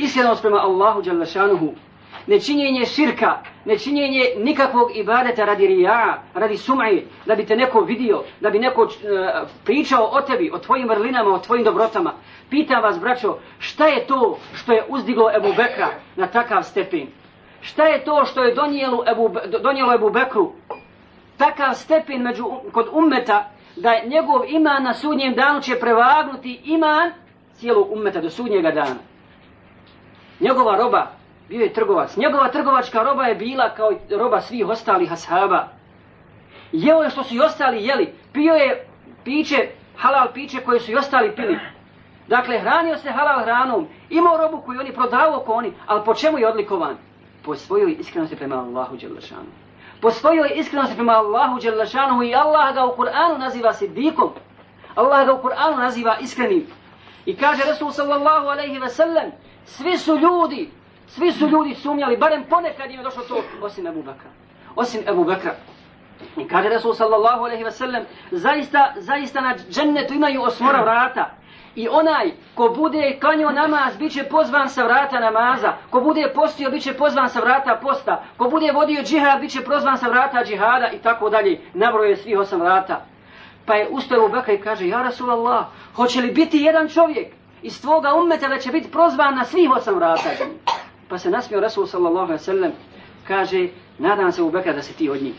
iskrenost 0.00 0.42
prema 0.42 0.58
Allahu 0.58 1.02
Đalešanuhu, 1.02 1.74
nečinjenje 2.26 2.86
širka, 2.86 3.38
nečinjenje 3.64 4.24
nikakvog 4.36 4.96
ibadeta 4.96 5.44
radi 5.44 5.66
rija, 5.66 6.22
radi 6.34 6.56
sum'i, 6.56 7.02
da 7.26 7.34
bi 7.34 7.46
te 7.46 7.56
neko 7.56 7.80
vidio, 7.80 8.22
da 8.40 8.50
bi 8.50 8.58
neko 8.58 8.82
uh, 8.82 8.90
pričao 9.64 10.10
o 10.12 10.20
tebi, 10.20 10.50
o 10.54 10.58
tvojim 10.58 10.88
vrlinama, 10.88 11.34
o 11.34 11.38
tvojim 11.38 11.64
dobrotama. 11.64 12.12
Pitam 12.50 12.82
vas, 12.82 13.00
braćo, 13.00 13.36
šta 13.58 13.86
je 13.86 14.06
to 14.06 14.38
što 14.54 14.72
je 14.72 14.84
uzdiglo 14.88 15.30
Ebu 15.36 15.48
Bekra 15.48 15.88
na 16.16 16.26
takav 16.26 16.62
stepen? 16.62 17.06
Šta 17.60 17.84
je 17.84 18.04
to 18.04 18.24
što 18.24 18.44
je 18.44 18.54
donijelo 18.54 19.04
Ebu, 19.10 19.30
donijelo 19.62 19.94
Ebu 19.94 20.10
Bekru 20.10 20.52
takav 21.36 21.74
stepen 21.74 22.22
među, 22.22 22.44
kod 22.72 22.88
ummeta 22.92 23.50
da 23.76 23.90
njegov 24.06 24.40
iman 24.48 24.82
na 24.82 24.94
sudnjem 24.94 25.34
danu 25.34 25.60
će 25.60 25.80
prevagnuti 25.80 26.60
iman 26.64 27.10
cijelog 27.54 27.92
ummeta 27.92 28.20
do 28.20 28.30
sudnjega 28.30 28.70
dana. 28.70 29.09
Njegova 30.40 30.76
roba 30.76 31.06
bio 31.48 31.62
je 31.62 31.72
trgovac. 31.72 32.16
Njegova 32.16 32.48
trgovačka 32.48 33.02
roba 33.02 33.24
je 33.24 33.34
bila 33.34 33.70
kao 33.74 33.92
roba 34.10 34.40
svih 34.40 34.68
ostalih 34.68 35.12
ashaba. 35.12 35.68
Jeo 36.72 37.02
je 37.02 37.10
što 37.10 37.24
su 37.24 37.34
i 37.34 37.40
ostali 37.40 37.84
jeli. 37.84 38.14
Pio 38.32 38.54
je 38.54 38.86
piće, 39.24 39.68
halal 39.96 40.28
piće 40.34 40.60
koje 40.60 40.80
su 40.80 40.92
i 40.92 40.96
ostali 40.96 41.36
pili. 41.36 41.58
Dakle, 42.28 42.58
hranio 42.58 42.96
se 42.96 43.10
halal 43.10 43.42
hranom. 43.42 43.88
Imao 44.10 44.36
robu 44.36 44.62
koju 44.66 44.80
oni 44.80 44.92
prodavao 44.92 45.40
ko 45.40 45.52
oni. 45.52 45.72
Ali 45.86 46.04
po 46.04 46.14
čemu 46.14 46.38
je 46.38 46.48
odlikovan? 46.48 46.96
Po 47.44 47.54
svojoj 47.54 47.96
iskrenosti 47.98 48.36
prema 48.36 48.56
Allahu 48.56 48.96
Đelešanu. 48.96 49.50
Po 50.00 50.10
svojoj 50.10 50.52
iskrenosti 50.54 50.94
prema 50.94 51.12
Allahu 51.12 51.60
Đelešanu 51.60 52.22
i 52.22 52.34
Allah 52.34 52.74
ga 52.74 52.84
u 52.84 52.96
Kur'anu 52.96 53.38
naziva 53.38 53.72
siddikom. 53.72 54.30
Allah 54.94 55.26
ga 55.26 55.32
u 55.32 55.42
Kur'anu 55.42 55.76
naziva 55.76 56.16
iskrenim. 56.20 56.66
I 57.26 57.36
kaže 57.36 57.62
Rasul 57.64 57.90
sallallahu 57.90 58.46
alaihi 58.48 58.78
ve 58.78 58.88
sellem, 58.88 59.32
svi 59.64 59.98
su 59.98 60.16
ljudi 60.16 60.70
Svi 61.10 61.32
su 61.32 61.48
ljudi 61.48 61.74
sumnjali, 61.74 62.16
barem 62.16 62.44
ponekad 62.44 62.90
im 62.90 62.98
je 62.98 63.04
došlo 63.04 63.22
to, 63.22 63.42
osim 63.62 63.86
Ebu 63.86 64.02
Bekra. 64.02 64.30
Osim 64.76 65.02
Ebu 65.08 65.24
Bekra. 65.24 65.54
I 66.36 66.48
kaže 66.48 66.68
Rasul 66.68 66.94
sallallahu 66.94 67.44
alaihi 67.44 67.64
ve 67.64 67.70
sellem, 67.70 68.04
zaista, 68.30 68.92
zaista 68.96 69.40
na 69.40 69.54
džennetu 69.70 70.14
imaju 70.14 70.42
osmora 70.42 70.82
vrata. 70.82 71.30
I 71.74 71.88
onaj 71.88 72.30
ko 72.54 72.68
bude 72.68 73.18
klanio 73.20 73.50
namaz, 73.50 73.96
bit 73.96 74.12
će 74.12 74.24
pozvan 74.24 74.68
sa 74.68 74.84
vrata 74.84 75.20
namaza. 75.20 75.72
Ko 75.90 76.00
bude 76.00 76.32
postio, 76.34 76.70
bit 76.70 76.82
će 76.82 76.92
pozvan 76.92 77.28
sa 77.28 77.40
vrata 77.40 77.76
posta. 77.82 78.22
Ko 78.36 78.48
bude 78.48 78.72
vodio 78.72 79.02
džihad, 79.02 79.40
bit 79.40 79.50
će 79.50 79.64
pozvan 79.64 79.98
sa 79.98 80.08
vrata 80.08 80.44
džihada 80.44 80.90
i 80.92 80.98
tako 80.98 81.30
dalje. 81.30 81.60
Nabroje 81.74 82.16
svih 82.16 82.38
osam 82.38 82.60
vrata. 82.60 83.04
Pa 83.66 83.74
je 83.74 83.88
ustao 83.90 84.28
Bekra 84.28 84.52
i 84.52 84.60
kaže, 84.60 84.88
ja 84.88 85.02
Rasulallah, 85.02 85.66
hoće 85.96 86.20
li 86.20 86.30
biti 86.30 86.58
jedan 86.58 86.88
čovjek 86.88 87.28
iz 87.62 87.80
tvoga 87.80 88.14
ummeta 88.14 88.48
da 88.48 88.58
će 88.58 88.72
biti 88.72 88.90
prozvan 88.90 89.34
na 89.36 89.44
svih 89.44 89.70
osam 89.70 89.94
vrata? 89.94 90.30
Pa 91.08 91.18
se 91.18 91.30
nasmio 91.30 91.60
Rasul 91.60 91.86
sallallahu 91.86 92.26
alaihi 92.26 92.44
sallam, 92.44 92.72
kaže, 93.28 93.68
nadam 93.98 94.32
se 94.32 94.42
u 94.42 94.50
Bekra 94.50 94.72
da 94.72 94.82
se 94.82 94.92
ti 94.92 95.10
od 95.10 95.22
njih. 95.22 95.34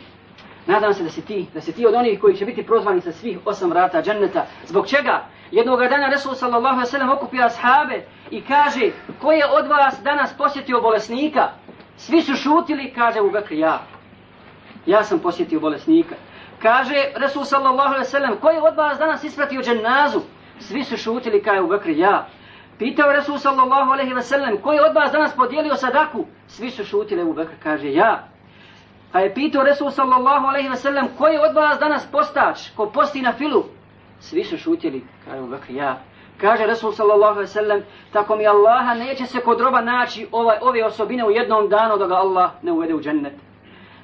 Nadam 0.68 0.94
se 0.94 1.04
da 1.04 1.10
se 1.10 1.22
ti, 1.22 1.48
da 1.54 1.62
se 1.62 1.72
ti 1.72 1.86
od 1.86 1.94
onih 1.94 2.20
koji 2.20 2.36
će 2.36 2.46
biti 2.46 2.66
prozvani 2.66 3.02
sa 3.02 3.12
svih 3.12 3.38
osam 3.46 3.70
vrata 3.70 4.02
dženneta. 4.02 4.46
Zbog 4.68 4.88
čega? 4.88 5.26
Jednog 5.52 5.80
dana 5.80 6.10
Resul 6.10 6.34
sallallahu 6.36 6.76
alaihi 6.76 6.92
sallam 6.92 7.10
okupio 7.10 7.46
ashabe 7.46 8.06
i 8.32 8.42
kaže, 8.42 8.92
ko 9.22 9.32
je 9.32 9.46
od 9.46 9.68
vas 9.68 10.00
danas 10.04 10.34
posjetio 10.38 10.82
bolesnika? 10.82 11.50
Svi 11.98 12.22
su 12.22 12.36
šutili, 12.36 12.94
kaže 12.96 13.22
u 13.22 13.32
Bekri, 13.32 13.60
ja. 13.60 13.82
Ja 14.86 15.04
sam 15.04 15.20
posjetio 15.20 15.60
bolesnika. 15.60 16.16
Kaže 16.62 17.14
Resul 17.16 17.45
sallallahu 17.45 17.94
alaihi 17.94 18.06
sallam, 18.06 18.38
ko 18.38 18.50
je 18.50 18.62
od 18.62 18.76
vas 18.76 19.00
danas 19.00 19.23
ispratio 19.23 19.62
dženazu? 19.62 20.22
Svi 20.59 20.84
su 20.84 20.98
šutili, 20.98 21.44
kaže 21.44 21.62
u 21.62 21.68
Bekri, 21.68 22.00
ja. 22.00 22.28
Pitao 22.78 23.12
Resul 23.12 23.38
sallallahu 23.38 23.92
alaihi 23.92 24.14
ve 24.14 24.22
sellem, 24.22 24.58
ko 24.58 24.73
je 24.73 24.86
od 24.86 24.95
vas 24.95 25.12
danas 25.12 25.36
podijelio 25.36 25.76
sadaku? 25.76 26.26
Svi 26.48 26.72
su 26.72 26.86
šutili, 26.86 27.22
Ebu 27.22 27.34
Bekr 27.34 27.53
kaže, 27.64 27.94
ja. 27.94 28.28
Pa 29.12 29.20
je 29.20 29.34
pitao 29.34 29.64
Resul 29.64 29.92
sallallahu 29.92 30.48
alaihi 30.48 30.70
ve 30.70 30.76
sellem, 30.76 31.08
ko 31.18 31.28
je 31.28 31.42
od 31.42 31.56
vas 31.56 31.80
danas 31.80 32.08
postač, 32.12 32.69
ko 32.75 32.86
posti 32.86 33.22
na 33.22 33.34
filu? 33.34 33.63
Svi 34.19 34.44
su 34.44 34.57
šutili, 34.57 35.03
kaže 35.25 35.38
Ebu 35.38 35.47
Bekr, 35.47 35.72
ja. 35.72 35.97
Kaže 36.41 36.66
Resul 36.66 36.91
sallallahu 36.91 37.31
alaihi 37.31 37.50
ve 37.50 37.53
sellem, 37.53 37.84
tako 38.13 38.36
mi 38.36 38.47
Allaha 38.47 38.94
neće 38.94 39.25
se 39.25 39.40
kod 39.40 39.62
roba 39.62 39.81
naći 39.81 40.28
ovaj, 40.31 40.57
ove 40.62 40.86
osobine 40.86 41.25
u 41.25 41.31
jednom 41.31 41.69
danu 41.69 41.97
da 41.97 42.07
ga 42.07 42.16
Allah 42.16 42.52
ne 42.62 42.72
uvede 42.72 42.96
u 42.96 43.02
džennet. 43.02 43.50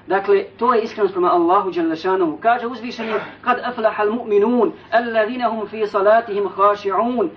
Dakle, 0.07 0.43
to 0.57 0.73
je 0.73 0.81
iskrenost 0.81 1.13
prema 1.13 1.31
Allahu 1.33 1.71
Đalešanomu. 1.71 2.37
Kaže 2.41 2.67
uzvišeni, 2.67 3.13
kad 3.41 3.59
aflaha 3.63 4.05
mu'minun, 4.05 4.71
alladhina 4.91 5.49
hum 5.49 5.67
fi 5.67 5.87
salatihim 5.87 6.47
haši'un. 6.55 7.29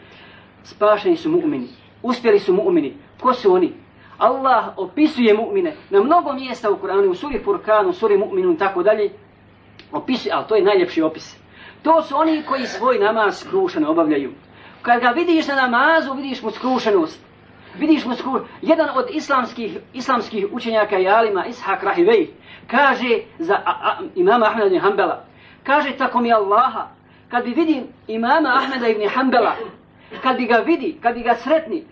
spašeni 0.64 1.16
su 1.16 1.28
mu'mini, 1.28 1.68
uspjeli 2.02 2.38
su 2.38 2.52
mu'mini. 2.52 2.94
Ko 3.20 3.34
su 3.34 3.52
oni? 3.52 3.72
Allah 4.18 4.64
opisuje 4.76 5.34
mu'mine 5.34 5.72
na 5.90 6.00
mnogo 6.00 6.32
mjesta 6.32 6.70
u 6.70 6.76
Kur'anu, 6.76 7.10
u 7.10 7.14
suri 7.14 7.38
Furkan, 7.38 7.86
u 7.86 7.92
suri 7.92 8.18
mu'minun, 8.18 8.56
tako 8.56 8.82
dalje. 8.82 9.10
Opisuje, 9.92 10.32
ali 10.34 10.44
to 10.48 10.56
je 10.56 10.62
najljepši 10.62 11.02
opis. 11.02 11.36
To 11.82 12.02
su 12.02 12.16
oni 12.16 12.42
koji 12.48 12.66
svoj 12.66 12.98
namaz 12.98 13.38
skrušeno 13.38 13.90
obavljaju. 13.90 14.30
Kad 14.82 15.00
ga 15.00 15.08
vidiš 15.08 15.48
na 15.48 15.54
namazu, 15.54 16.12
vidiš 16.12 16.42
mu 16.42 16.50
skrušenost. 16.50 17.29
Vidiš 17.78 18.04
mu. 18.04 18.14
Jedan 18.62 18.88
od 18.94 19.06
islamskih, 19.10 19.78
islamskih 19.94 20.46
učenjaka 20.52 20.98
i 20.98 21.08
alima, 21.08 21.46
Ishak 21.46 21.82
Rahivej, 21.82 22.26
kaže 22.66 23.20
za 23.38 23.54
a, 23.54 23.72
a, 23.82 23.98
imama 24.14 24.46
Ahmeda 24.46 24.66
ibn 24.66 24.78
Hanbala, 24.78 25.24
kaže 25.64 25.96
tako 25.96 26.20
mi 26.20 26.32
Allaha, 26.32 26.88
kad 27.28 27.44
bi 27.44 27.50
vidim 27.50 27.84
imama 28.08 28.48
Ahmeda 28.48 28.88
ibn 28.88 29.08
Hanbala, 29.08 29.54
kad 30.22 30.36
bi 30.36 30.46
ga 30.46 30.56
vidi, 30.56 30.98
kad 31.02 31.14
bi 31.14 31.22
ga 31.22 31.34
sretni, 31.34 31.84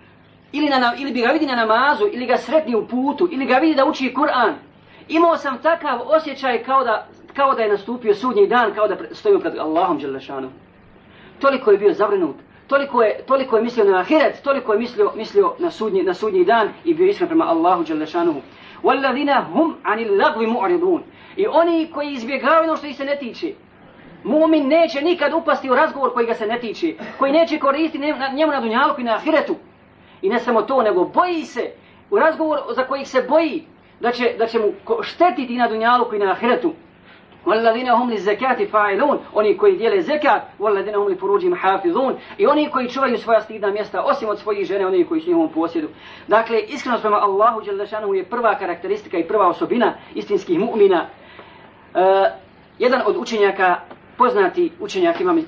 ili, 0.52 0.68
na, 0.68 0.94
ili 0.98 1.12
bi 1.12 1.20
ga 1.20 1.28
vidi 1.28 1.46
na 1.46 1.56
namazu, 1.56 2.04
ili 2.12 2.26
ga 2.26 2.36
sretni 2.36 2.74
u 2.74 2.86
putu, 2.86 3.28
ili 3.30 3.46
ga 3.46 3.56
vidi 3.56 3.74
da 3.74 3.84
uči 3.84 4.14
Kur'an, 4.14 4.54
imao 5.08 5.36
sam 5.36 5.58
takav 5.62 6.00
osjećaj 6.04 6.62
kao 6.62 6.84
da, 6.84 7.06
kao 7.34 7.54
da 7.54 7.62
je 7.62 7.68
nastupio 7.68 8.14
sudnji 8.14 8.46
dan, 8.46 8.74
kao 8.74 8.88
da 8.88 8.96
stojim 9.12 9.40
pred 9.40 9.58
Allahom 9.58 9.98
Đelešanom. 9.98 10.50
Toliko 11.40 11.70
je 11.70 11.78
bio 11.78 11.92
zavrnut, 11.92 12.36
toliko 12.67 13.01
je, 13.01 13.23
toliko 13.25 13.57
je 13.57 13.63
mislio 13.63 13.85
na 13.85 13.99
ahiret, 13.99 14.41
toliko 14.43 14.73
je 14.73 14.79
mislio, 14.79 15.11
mislio 15.15 15.53
na, 15.59 15.71
sudnji, 15.71 16.03
na 16.03 16.13
sudnji 16.13 16.45
dan 16.45 16.69
i 16.85 16.93
bio 16.93 17.07
iskren 17.07 17.27
prema 17.27 17.45
Allahu 17.45 17.83
Đelešanu. 17.83 18.41
وَالَّذِينَ 18.83 19.29
هُمْ 19.53 19.73
عَنِ 19.83 19.99
اللَّغْوِ 19.99 20.47
مُعْرِضُونَ 20.47 21.01
I 21.35 21.47
oni 21.47 21.89
koji 21.93 22.13
izbjegavaju 22.13 22.63
ono 22.63 22.77
što 22.77 22.87
ih 22.87 22.95
se 22.95 23.05
ne 23.05 23.15
tiče, 23.15 23.53
Mumin 24.23 24.67
neće 24.67 25.01
nikad 25.01 25.33
upasti 25.33 25.69
u 25.69 25.75
razgovor 25.75 26.13
koji 26.13 26.25
ga 26.25 26.33
se 26.33 26.47
ne 26.47 26.59
tiče, 26.59 26.93
koji 27.17 27.31
neće 27.31 27.59
koristiti 27.59 28.13
njemu 28.33 28.51
na 28.51 28.61
dunjalku 28.61 29.01
i 29.01 29.03
na 29.03 29.15
ahiretu. 29.15 29.55
I 30.21 30.29
ne 30.29 30.39
samo 30.39 30.61
to, 30.61 30.81
nego 30.81 31.05
boji 31.05 31.45
se 31.45 31.71
u 32.09 32.19
razgovor 32.19 32.59
za 32.75 32.83
kojih 32.83 33.07
se 33.07 33.25
boji 33.29 33.63
da 33.99 34.11
će, 34.11 34.35
da 34.37 34.47
će 34.47 34.59
mu 34.59 34.73
štetiti 35.01 35.57
na 35.57 35.67
dunjalku 35.67 36.15
i 36.15 36.19
na 36.19 36.31
ahiretu. 36.31 36.73
والذين 37.46 37.88
هم 37.88 38.10
للزكاة 38.10 38.64
فاعلون. 38.64 39.18
Oni 39.34 39.56
koji 39.56 39.76
dijele 39.76 40.02
zekat 40.02 40.42
والذين 40.58 40.94
هم 40.94 41.08
لفروجهم 41.08 41.54
حافظون. 41.54 42.14
I 42.38 42.46
oni 42.46 42.70
koji 42.70 42.88
čuvaju 42.88 43.18
svoja 43.18 43.40
stidna 43.40 43.70
mjesta 43.70 44.02
osim 44.02 44.28
od 44.28 44.38
svojih 44.38 44.66
žene 44.66 44.86
oni 44.86 45.04
koji 45.04 45.20
su 45.20 45.28
njihovom 45.28 45.48
posjedu. 45.52 45.88
Dakle 46.28 46.60
iskrenost 46.60 47.02
prema 47.02 47.16
Allahu 47.16 47.62
dželle 47.62 47.86
je 48.16 48.24
prva 48.24 48.54
karakteristika 48.58 49.18
i 49.18 49.28
prva 49.28 49.48
osobina 49.48 49.94
istinskih 50.14 50.58
mu'mina. 50.58 51.00
E, 51.94 52.30
jedan 52.78 53.02
od 53.06 53.16
učenjaka 53.16 53.76
poznati 54.18 54.72
učenjak 54.80 55.20
imam 55.20 55.38
e, 55.38 55.42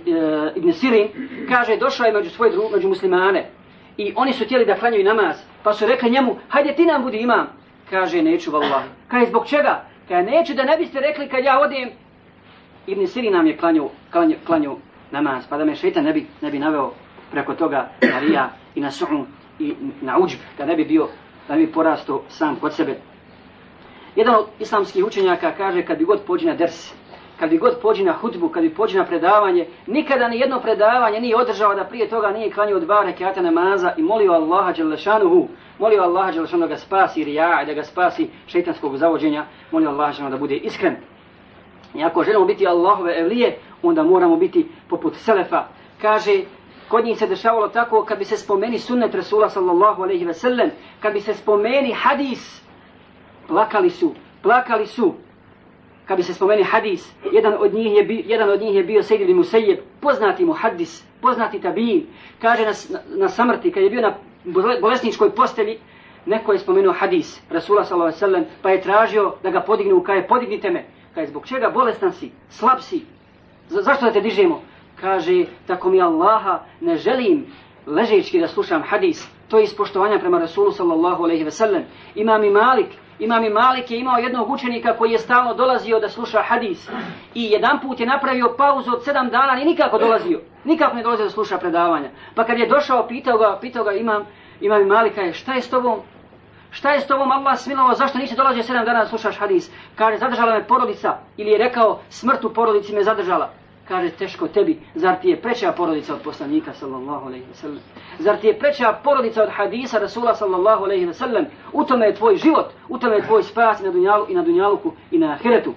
Ibn 0.56 0.72
Sirin 0.72 1.08
kaže 1.48 1.76
došao 1.76 2.06
je 2.06 2.12
među 2.12 2.30
svoje 2.30 2.52
druge 2.52 2.68
među 2.76 2.88
muslimane. 2.88 3.50
I 3.96 4.12
oni 4.16 4.32
su 4.32 4.44
htjeli 4.44 4.66
da 4.66 4.74
klanjaju 4.74 5.04
namaz 5.04 5.36
pa 5.62 5.72
su 5.72 5.86
rekli 5.86 6.10
njemu 6.10 6.36
hajde 6.48 6.74
ti 6.74 6.86
nam 6.86 7.02
budi 7.02 7.18
imam. 7.18 7.46
Kaže 7.90 8.22
neću 8.22 8.50
vallahi. 8.50 8.88
kaže 9.08 9.26
zbog 9.26 9.46
čega? 9.46 9.89
Kaže, 10.10 10.30
neću 10.30 10.54
da 10.54 10.64
ne 10.64 10.76
biste 10.76 11.00
rekli 11.00 11.28
kad 11.28 11.44
ja 11.44 11.60
odem, 11.60 11.90
Ibn 12.86 13.06
Siri 13.06 13.30
nam 13.30 13.46
je 13.46 13.56
klanju, 13.56 13.88
klanju, 14.12 14.36
klanju 14.46 14.76
namaz, 15.10 15.44
pa 15.48 15.58
da 15.58 15.64
me 15.64 15.74
šeitan 15.74 16.04
ne 16.04 16.12
bi, 16.12 16.26
ne 16.40 16.50
bi 16.50 16.58
naveo 16.58 16.92
preko 17.30 17.54
toga 17.54 17.88
na 18.02 18.18
rija 18.18 18.50
i 18.74 18.80
na 18.80 18.90
su'un 18.90 19.24
i 19.58 19.74
na 20.00 20.18
uđb, 20.18 20.38
da 20.58 20.66
ne 20.66 20.76
bi 20.76 20.84
bio, 20.84 21.08
da 21.48 21.54
ne 21.54 21.66
bi 21.66 21.72
porasto 21.72 22.24
sam 22.28 22.56
kod 22.56 22.74
sebe. 22.74 22.96
Jedan 24.16 24.34
od 24.34 24.46
islamskih 24.58 25.04
učenjaka 25.04 25.52
kaže, 25.56 25.82
kad 25.82 25.98
bi 25.98 26.04
god 26.04 26.20
pođe 26.26 26.46
na 26.46 26.54
dersi, 26.54 26.94
kad 27.40 27.50
bi 27.50 27.58
god 27.58 27.80
pođi 27.82 28.04
na 28.04 28.12
hudbu, 28.12 28.48
kad 28.48 28.62
bi 28.62 28.74
pođi 28.74 28.98
na 28.98 29.04
predavanje, 29.04 29.66
nikada 29.86 30.28
ni 30.28 30.38
jedno 30.38 30.60
predavanje 30.60 31.20
nije 31.20 31.36
održao 31.36 31.74
da 31.74 31.84
prije 31.84 32.08
toga 32.08 32.30
nije 32.30 32.50
klanio 32.50 32.80
dva 32.80 33.02
rekiata 33.02 33.42
namaza 33.42 33.92
i 33.96 34.02
molio 34.02 34.32
Allaha 34.32 34.72
Đelešanuhu, 34.72 35.48
molio 35.78 36.02
Allaha 36.02 36.32
Đelešanuhu 36.32 36.68
da 36.68 36.74
ga 36.74 36.76
spasi 36.76 37.24
rija, 37.24 37.64
da 37.66 37.72
ga 37.72 37.82
spasi 37.82 38.28
šeitanskog 38.46 38.96
zavođenja, 38.96 39.44
molio 39.70 39.88
Allaha 39.88 40.06
Đelešanuhu 40.06 40.30
da 40.30 40.38
bude 40.38 40.56
iskren. 40.56 40.96
I 41.94 42.04
ako 42.04 42.24
želimo 42.24 42.44
biti 42.44 42.66
Allahove 42.66 43.18
evlije, 43.18 43.58
onda 43.82 44.02
moramo 44.02 44.36
biti 44.36 44.68
poput 44.88 45.14
Selefa. 45.16 45.64
Kaže, 46.02 46.40
kod 46.88 47.04
njih 47.04 47.18
se 47.18 47.26
dešavalo 47.26 47.68
tako, 47.68 48.04
kad 48.04 48.18
bi 48.18 48.24
se 48.24 48.36
spomeni 48.36 48.78
sunnet 48.78 49.14
Rasula 49.14 49.48
sallallahu 49.48 50.02
alaihi 50.02 50.24
ve 50.24 50.34
sellem, 50.34 50.70
kad 51.00 51.12
bi 51.12 51.20
se 51.20 51.34
spomeni 51.34 51.92
hadis, 51.92 52.62
plakali 53.48 53.90
su, 53.90 54.14
plakali 54.42 54.86
su, 54.86 55.14
kad 56.10 56.16
bi 56.16 56.22
se 56.22 56.34
spomeni 56.34 56.62
hadis, 56.62 57.12
jedan 57.32 57.54
od 57.58 57.74
njih 57.74 57.96
je, 57.96 58.04
bi, 58.04 58.24
jedan 58.26 58.50
od 58.50 58.60
njih 58.60 58.74
je 58.74 58.82
bio 58.84 59.02
Sejid 59.02 59.20
ibn 59.20 59.40
Musayyib, 59.40 59.78
poznati 60.00 60.44
mu 60.44 60.52
hadis, 60.52 61.04
poznati 61.20 61.60
tabin, 61.60 62.06
kaže 62.42 62.64
na, 62.64 62.72
na, 62.90 63.00
na 63.16 63.28
samrti, 63.28 63.70
kad 63.72 63.82
je 63.82 63.90
bio 63.90 64.00
na 64.00 64.14
bolesničkoj 64.80 65.30
postelji, 65.30 65.78
neko 66.26 66.52
je 66.52 66.58
spomenuo 66.58 66.92
hadis 66.92 67.40
Rasula 67.50 67.84
s.a.v. 67.84 68.44
pa 68.62 68.70
je 68.70 68.80
tražio 68.80 69.34
da 69.42 69.50
ga 69.50 69.60
podignu, 69.60 70.02
kaže 70.02 70.26
podignite 70.26 70.70
me. 70.70 70.84
Kaže 71.14 71.26
zbog 71.26 71.46
čega 71.46 71.70
bolestan 71.70 72.12
si, 72.12 72.30
slab 72.48 72.80
si, 72.80 73.04
Za, 73.68 73.82
zašto 73.82 74.06
da 74.06 74.12
te 74.12 74.20
dižemo? 74.20 74.62
Kaže, 75.00 75.44
tako 75.66 75.90
mi 75.90 76.02
Allaha 76.02 76.58
ne 76.80 76.96
želim 76.96 77.46
ležećki 77.86 78.40
da 78.40 78.48
slušam 78.48 78.82
hadis. 78.82 79.28
To 79.48 79.58
je 79.58 79.64
ispoštovanja 79.64 80.18
prema 80.18 80.38
Rasulu 80.38 80.72
sallallahu 80.72 81.22
alaihi 81.22 81.44
ve 81.44 81.50
sellem. 81.50 81.84
Imam 82.14 82.44
i 82.44 82.50
Malik, 82.50 82.88
Imam 83.20 83.44
i 83.44 83.50
Malik 83.50 83.90
je 83.90 83.98
imao 83.98 84.18
jednog 84.18 84.50
učenika 84.50 84.96
koji 84.96 85.12
je 85.12 85.18
stalno 85.18 85.54
dolazio 85.54 86.00
da 86.00 86.08
sluša 86.08 86.42
hadis. 86.42 86.88
I 87.34 87.50
jedan 87.50 87.80
put 87.80 88.00
je 88.00 88.06
napravio 88.06 88.54
pauzu 88.58 88.92
od 88.92 89.04
sedam 89.04 89.28
dana 89.28 89.60
i 89.60 89.64
nikako 89.64 89.98
dolazio. 89.98 90.40
Nikako 90.64 90.96
ne 90.96 91.02
dolazio 91.02 91.24
da 91.24 91.30
sluša 91.30 91.58
predavanja. 91.58 92.10
Pa 92.34 92.44
kad 92.44 92.58
je 92.58 92.66
došao, 92.66 93.08
pitao 93.08 93.38
ga, 93.38 93.58
pitao 93.60 93.84
ga 93.84 93.92
imam, 93.92 94.26
imam 94.60 94.82
i 94.82 94.84
Malika 94.84 95.20
je, 95.20 95.32
šta 95.32 95.54
je 95.54 95.62
s 95.62 95.70
tobom? 95.70 96.00
Šta 96.70 96.90
je 96.90 97.00
s 97.00 97.06
tobom 97.06 97.32
Allah 97.32 97.58
smilovao, 97.58 97.94
zašto 97.94 98.18
nisi 98.18 98.36
dolazio 98.36 98.62
sedam 98.62 98.84
dana 98.84 99.00
da 99.00 99.06
slušaš 99.06 99.38
hadis? 99.38 99.70
Kaže, 99.96 100.18
zadržala 100.18 100.54
me 100.54 100.66
porodica. 100.66 101.16
Ili 101.36 101.50
je 101.50 101.58
rekao, 101.58 101.98
smrt 102.08 102.44
u 102.44 102.54
porodici 102.54 102.94
me 102.94 103.04
zadržala 103.04 103.59
kaže 103.90 104.10
teško 104.10 104.48
tebi, 104.48 104.78
zar 104.94 105.16
ti 105.20 105.28
je 105.28 105.36
preća 105.36 105.72
porodica 105.72 106.14
od 106.14 106.20
poslanika 106.22 106.72
sallallahu 106.72 107.26
alejhi 107.26 107.44
ve 107.48 107.54
sellem? 107.54 107.80
Zar 108.18 108.36
ti 108.36 108.46
je 108.46 108.58
preća 108.58 108.92
porodica 109.04 109.42
od 109.42 109.48
hadisa 109.52 109.98
Rasula 109.98 110.34
sallallahu 110.34 110.84
alejhi 110.84 111.06
ve 111.06 111.14
sellem? 111.14 111.46
U 111.72 111.84
tome 111.84 112.06
je 112.06 112.14
tvoj 112.14 112.36
život, 112.36 112.66
u 112.88 112.98
tome 112.98 113.16
je 113.16 113.26
tvoj 113.26 113.42
spas 113.42 113.82
na 113.82 113.90
dunjalu 113.90 114.26
i 114.28 114.34
na 114.34 114.42
dunjaluku 114.42 114.92
i 115.10 115.18
na 115.18 115.32
ahiretu. 115.32 115.74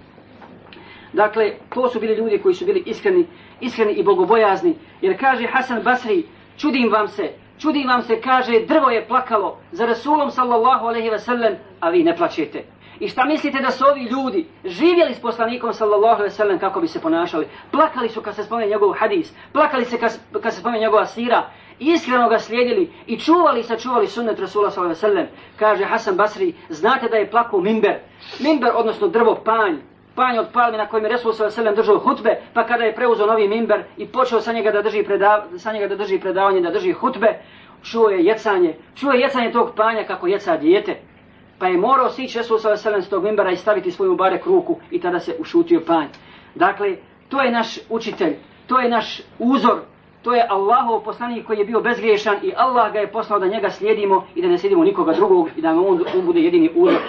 Dakle, 1.14 1.54
to 1.74 1.90
su 1.90 2.00
bili 2.00 2.16
ljudi 2.16 2.38
koji 2.38 2.56
su 2.56 2.66
bili 2.66 2.84
iskreni, 2.86 3.26
iskreni 3.62 3.94
i 3.94 4.04
bogobojazni, 4.04 4.76
jer 5.02 5.20
kaže 5.20 5.48
Hasan 5.48 5.82
Basri, 5.84 6.24
čudim 6.58 6.92
vam 6.92 7.08
se, 7.08 7.32
čudim 7.60 7.88
vam 7.88 8.02
se, 8.02 8.22
kaže, 8.22 8.60
drvo 8.68 8.90
je 8.90 9.08
plakalo 9.08 9.58
za 9.72 9.86
Rasulom 9.86 10.32
sallallahu 10.32 10.86
alejhi 10.86 11.10
ve 11.10 11.20
sellem, 11.20 11.56
a 11.80 11.90
vi 11.90 12.04
ne 12.04 12.16
plačete. 12.16 12.64
I 13.00 13.08
šta 13.08 13.26
mislite 13.26 13.62
da 13.62 13.72
su 13.72 13.86
ovi 13.92 14.04
ljudi 14.04 14.46
živjeli 14.66 15.14
s 15.14 15.22
poslanikom 15.22 15.74
sallallahu 15.74 16.16
alejhi 16.16 16.24
ve 16.24 16.36
sellem 16.36 16.60
kako 16.60 16.82
bi 16.82 16.88
se 16.88 17.02
ponašali? 17.02 17.48
Plakali 17.72 18.10
su 18.10 18.22
kad 18.22 18.36
se 18.36 18.44
spomene 18.44 18.70
njegov 18.70 18.94
hadis, 18.94 19.34
plakali 19.54 19.86
se 19.86 20.00
kad, 20.00 20.20
kad 20.42 20.54
se 20.54 20.60
spomene 20.60 20.80
njegova 20.80 21.06
sira, 21.06 21.50
iskreno 21.80 22.30
ga 22.30 22.40
slijedili 22.40 22.92
i 23.08 23.20
čuvali 23.20 23.60
i 23.60 23.64
sačuvali 23.64 24.08
sunnet 24.08 24.40
Rasula 24.40 24.72
sallallahu 24.72 25.06
alejhi 25.06 25.18
ve 25.18 25.26
sellem. 25.26 25.28
Kaže 25.60 25.86
Hasan 25.86 26.16
Basri, 26.16 26.54
znate 26.70 27.10
da 27.10 27.18
je 27.18 27.32
plakao 27.32 27.62
minber. 27.62 28.00
Minber 28.40 28.72
odnosno 28.76 29.08
drvo 29.08 29.36
panj, 29.46 29.76
panj 30.16 30.40
od 30.40 30.48
palme 30.54 30.78
na 30.78 30.88
kojem 30.88 31.06
je 31.06 31.12
Resul 31.12 31.34
sallallahu 31.34 31.60
alejhi 31.60 31.62
ve 31.62 31.64
sellem 31.64 31.76
držao 31.76 32.00
hutbe, 32.00 32.42
pa 32.54 32.64
kada 32.64 32.84
je 32.84 32.96
preuzeo 32.96 33.26
novi 33.26 33.48
minber 33.48 33.84
i 33.98 34.08
počeo 34.08 34.42
sa 34.42 34.54
njega 34.54 34.72
da 34.72 34.82
drži 34.82 35.04
predav, 35.04 35.42
sa 35.58 35.74
njega 35.74 35.88
da 35.88 35.96
drži 35.96 36.20
predavanje, 36.20 36.62
da 36.62 36.72
drži 36.72 36.92
hutbe, 36.92 37.40
čuo 37.84 38.10
je 38.10 38.26
jecanje, 38.26 38.76
čuo 38.96 39.12
je 39.12 39.20
jecanje 39.20 39.52
tog 39.52 39.72
panja 39.76 40.04
kako 40.04 40.28
jeca 40.28 40.58
dijete 40.58 41.13
pa 41.60 41.68
je 41.68 41.78
morao 41.78 42.10
sići 42.10 42.38
Resul 42.38 42.58
sa 42.58 42.70
veselem 42.70 43.02
s 43.02 43.10
tog 43.10 43.24
mimbera 43.24 43.52
i 43.52 43.58
staviti 43.58 43.92
svoju 43.92 44.16
barek 44.16 44.46
ruku 44.46 44.78
i 44.92 45.00
tada 45.00 45.20
se 45.20 45.36
ušutio 45.40 45.82
panj. 45.88 46.08
Dakle, 46.56 46.98
to 47.30 47.42
je 47.42 47.52
naš 47.52 47.80
učitelj, 47.90 48.36
to 48.68 48.80
je 48.80 48.90
naš 48.90 49.22
uzor, 49.40 49.80
to 50.22 50.34
je 50.34 50.48
Allahov 50.50 51.04
poslanik 51.04 51.46
koji 51.46 51.60
je 51.60 51.66
bio 51.66 51.82
bezgriješan 51.82 52.36
i 52.44 52.54
Allah 52.58 52.94
ga 52.94 53.00
je 53.00 53.12
poslao 53.12 53.40
da 53.40 53.48
njega 53.48 53.70
slijedimo 53.70 54.26
i 54.36 54.42
da 54.42 54.48
ne 54.48 54.58
slijedimo 54.58 54.84
nikoga 54.84 55.14
drugog 55.14 55.50
i 55.58 55.62
da 55.62 55.70
on, 55.70 56.04
on 56.16 56.26
bude 56.26 56.40
jedini 56.40 56.70
uzor. 56.76 57.02